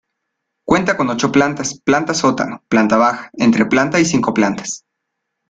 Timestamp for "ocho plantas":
1.11-1.79